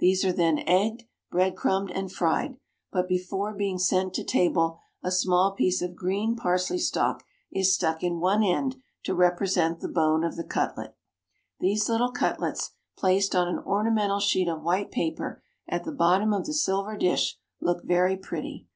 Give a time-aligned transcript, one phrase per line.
[0.00, 2.58] These are then egged, bread crumbed, and fried,
[2.90, 8.02] but before being sent to table a small piece of green parsley stalk is stuck
[8.04, 10.94] in one end to represent the bone of the cutlet.
[11.60, 16.44] These little cutlets, placed on an ornamental sheet of white paper, at the bottom of
[16.44, 18.66] the silver dish, look very pretty.